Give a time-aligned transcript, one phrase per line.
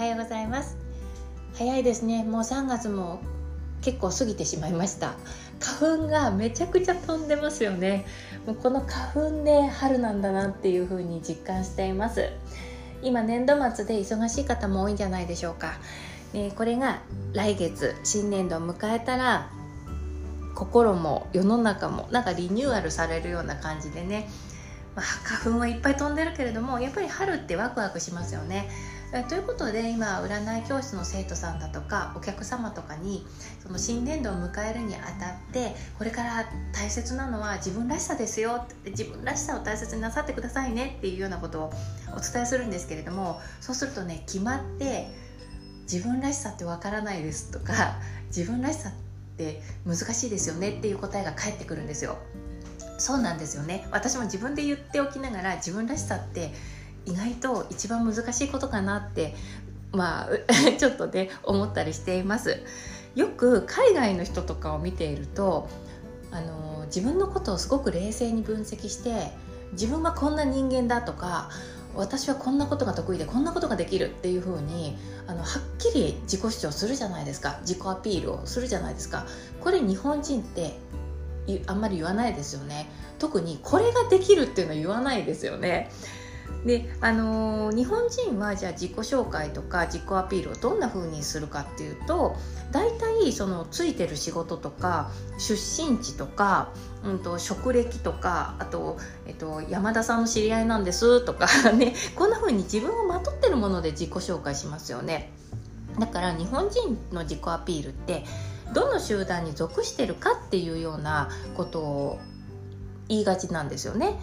[0.00, 0.78] はようございます。
[1.58, 2.24] 早いですね。
[2.24, 3.20] もう3月も
[3.82, 5.12] 結構過ぎてしまいました。
[5.60, 8.06] 花粉がめちゃくちゃ飛んでますよね。
[8.46, 12.30] もうこの花粉で春なんだなっていう風に実感しています。
[13.02, 15.74] 今年度末で忙しい方も多いんじゃないでしょうか、
[16.32, 17.02] えこれが
[17.34, 19.50] 来月新年度を迎えたら
[20.54, 24.30] 心も世の中もなんかリニューアルされるような感じでね。
[24.96, 28.70] まあ、花粉はいっぱい飛んでるけれどもやっぱり春ってワクワクしますよね。
[29.28, 33.26] ということで今占い教室の生徒さんだとかお客様とかに
[33.60, 41.72] その新年度を迎えるにあたってこれから大切なのは自分らしさですよ自分らしさを大切になさってくださいねっていうようなことを
[42.16, 45.08] お伝えするんですけれどもそうするとね決まって
[45.90, 48.92] 自分らしさってわからないですとか自分らしさっ
[49.36, 52.16] て難しいですよねっていう答えが返ってくるんですよ。
[52.98, 56.52] そうなんですよね私も自分で言っておきながら自分らしさって
[57.06, 59.34] 意外と一番難しいことかなって
[59.92, 60.28] まあ
[60.78, 62.58] ちょっとね思ったりしています。
[63.16, 65.68] よく海外の人とかを見ていると
[66.30, 69.32] あの自分のことをすごく冷静に分析して
[69.72, 71.50] 自分はこんな人間だとか
[71.94, 74.96] 私はこんなことが得意でこんなことができるっていう風に
[75.26, 77.58] あのはっきり自己主張するじゃないですか。
[77.62, 79.26] 自己アピールをするじゃないですか。
[79.60, 80.78] これ日本人って
[81.66, 82.88] あんまり言わないですよね。
[83.18, 85.90] 特にこれができるっていうのは言わないですよね。
[86.64, 92.36] であのー、日本人はじゃあ自己紹介とか自己アピールをどんな風にするかっていうと
[92.70, 96.70] 大体そのついてる仕事とか出身地とか、
[97.02, 105.32] うんと、職歴とかあと、えっと、山田さんの知り合いなんですとか ねこんな風に自分をまとってるもので自己紹介しますよね
[105.98, 108.24] だから日本人の自己アピールって
[108.72, 112.18] どの集団に属してるかっていうようなことを
[113.08, 114.18] 言いがちなんですよね。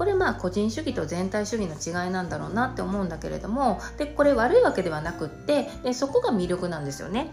[0.00, 7.30] これまあ個人主義と全体主義の違いなんだろうなって思うんだけれどもでこれ悪いわけではなくってでそこが魅力なんですよね。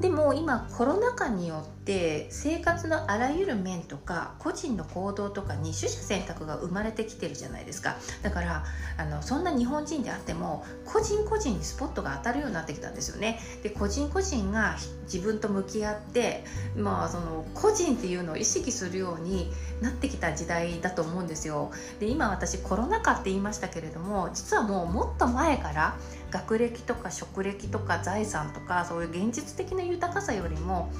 [0.00, 7.96] でも今コロナ禍によって生活のあらゆる面とか個人の行動とかに取捨選択が生まれてきてるじゃないですか。
[8.22, 8.64] だから
[8.98, 13.38] あのそんな日本人であっても個人個人にスポットが当たるようになってきたんですよね。
[13.62, 16.44] で個人個人が自分と向き合って
[16.76, 21.70] まあその個人っていうのを意識するようになってきた時代だと思うんですよ。
[22.00, 25.96] で今私コロナ禍って言いましたけれども実はもうもっと前から
[26.30, 30.90] 学歴とか職歴とか財産とかそういう現実的な豊かさよりも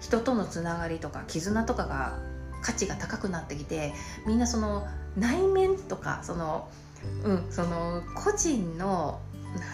[0.00, 2.18] 人とのつながりとか絆とかが
[2.62, 3.92] 価値が高くなってきて
[4.26, 4.86] みんなその
[5.16, 6.68] 内面とかその,、
[7.24, 9.20] うん、その個人の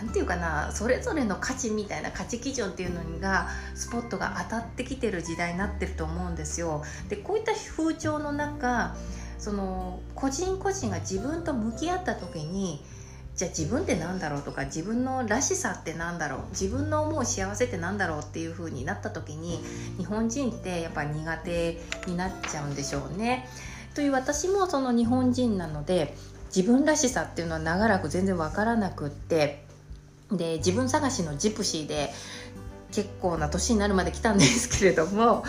[0.01, 6.83] 何て言うかなそれぞれの価値みたいな価値基準っていうのがスポットが当たってきてる時代になってると思うんですよ。
[7.09, 8.97] でこういった風潮の中
[9.39, 12.85] その個人個人が自分と向き合った時に
[13.37, 19.59] じゃあ自分って何だろうとか自分のらしさって何だろう自分の思う幸せって何だろうっていう風になった時に
[19.97, 23.49] 日本人ってやっぱ苦手になっちゃうんでしょうね。
[23.95, 26.15] という私もその日本人なので
[26.55, 29.65] 自分らしさっていうのは長らく全然分からなくって
[30.31, 32.11] で自分探しのジプシーで
[32.91, 35.45] 結構な年になるまで来たんですけれども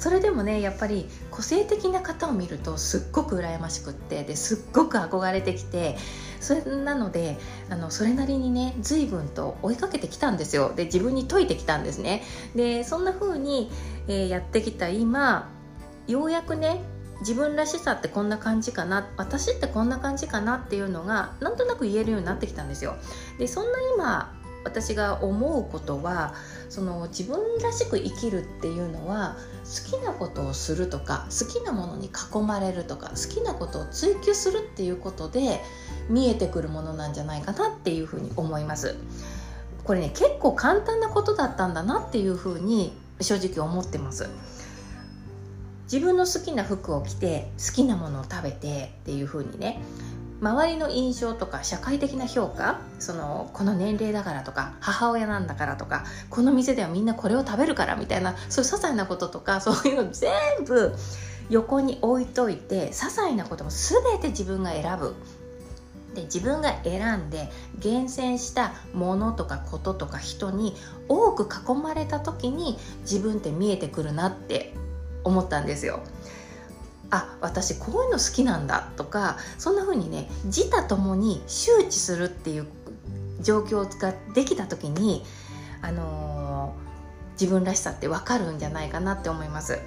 [0.00, 5.98] それでもねやっぱり個性的な方を見るとすっごく羨ましくってですっごく憧れてきて
[6.40, 7.38] それなので
[7.68, 10.72] あのそれなりにね随分と追いかけてきたんですよ。
[10.74, 12.22] で自分に解いてきたんですね。
[12.54, 13.70] でそんな風に、
[14.08, 15.50] えー、やってきた今
[16.06, 16.80] ようやくね
[17.20, 22.96] 自分らしさってこんな感じかな私ってこんな感じかなっていうのがなんとなく言えるようになってきたんですよ。
[23.38, 26.34] でそんな今私が思うことは
[26.68, 35.60] その自分らしく生きるっていうのは好きなことをするとか好きなものに囲まれるとか好きなことを追求するっていうことで
[36.08, 38.96] 見えてくるものなんじゃないかなっていうふうに思います。
[39.84, 44.28] これね結構簡単なことだったんだなっていうふうに正直思ってます。
[45.90, 49.80] 自分の好きな服を着て好きなものを食べてっていうふうにね
[50.40, 60.32] 周りの印象とか社会的な評価そのこの年齢だからとか母親なんだからとかこの店ではみんなこれを食べるからみたいなそういう些細なこととかそういうの全
[60.64, 60.94] 部
[61.50, 65.14] 横に置いといて些細なことも全て自分が選ぶ
[66.14, 70.74] で自分が選んで厳選したものとかこととか人に
[71.08, 74.74] 多く囲まれた時に自分って見えてくるなって
[75.22, 76.00] 思ったんですよ。
[77.10, 82.66] あ私こういうの好きなんだとかそんな風にね自他ともに周知するっていう
[83.42, 85.24] 状況ができた時に、
[85.82, 89.78] あのー、自分らしさって分かるんじゃないかなって思います。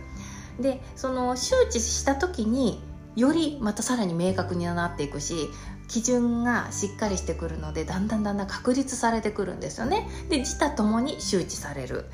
[0.59, 2.81] でその周知した時に
[3.15, 5.49] よりまたさらに明確になっていくし
[5.87, 10.07] 基準がしっかりしてくるのでだんだんだんだん確立されてくるんですよね。
[10.29, 12.05] で自他ともに周知される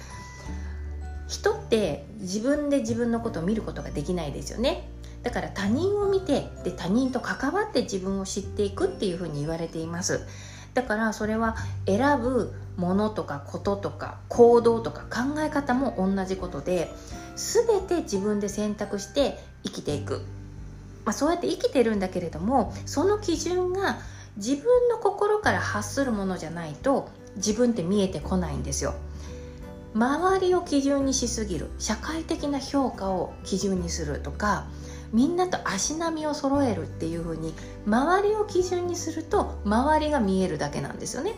[1.28, 4.88] 人って自分で自分のことを見ることができないですよね。
[5.24, 10.21] だから他人を見てで他人と関わって自分を知っていくっていうふうに言われています。
[10.74, 16.89] だからそれは選ぶものとかこととか行動とか考え方も同じことで
[17.36, 20.21] 全て自分で選択して生きていく。
[21.06, 23.98] まあ、そうやって生きてるんだけれどもその基準が
[24.38, 28.94] 自分の心から発するものじゃないと自分って見えてこないんですよ。
[29.95, 31.69] 周りを基準にしすぎる。
[31.80, 34.65] 社会的な評価を基準にするとか
[35.14, 37.54] みんなと足並みを揃えるっていう風に
[37.86, 41.36] 周りを基準にすると周りが見えるだけなんですよね。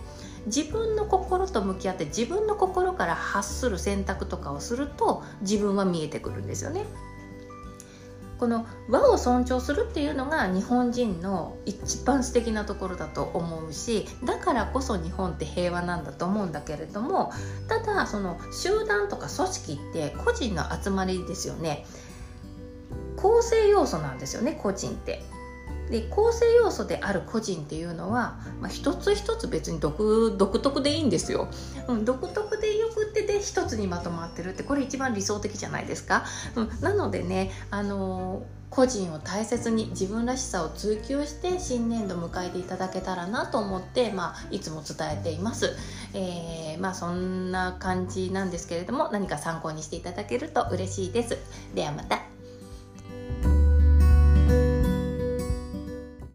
[0.48, 6.86] 自分の心と向き合って自分の心から発する選択とかをすると自分は見えてくるんですよね。
[8.42, 17.32] この和を尊重するっていうのが日本人の一番素敵なところだと思うしだからこそ日本って平和なんだと思うんだけれども
[17.68, 21.86] ただその集団とか組織って個人の集まりですよね。
[23.22, 25.22] 構成要素なんですよね個人って。
[25.90, 31.50] で構成要素である個人っていうのは、まあ、一つ一つ別に独独特でいいんですよ、
[31.90, 36.24] うん、独特でよくってで一つにまとまってるってこれ一番理想的じゃないですか、
[36.56, 45.76] うん、なのでねあのー個人を大切に自分らしさを追求して新年度迎えていただけたらなと思って、まあ、いつも伝えています、
[46.14, 51.38] えー、まあそんな感じなんですけれども何か参考にしていただけると嬉しいです。
[51.76, 52.31] ではまた。